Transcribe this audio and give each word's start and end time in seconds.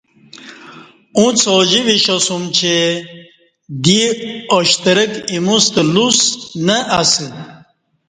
اُݩڅ 1.17 1.39
اوجی 1.53 1.81
وشاسوم 1.87 2.43
چہ 2.57 2.75
دی 3.83 4.01
اوشترک 4.53 5.11
ایموستہ 5.31 5.81
لُوس 5.93 6.19
نہ 6.65 6.77
اسہ 6.99 7.25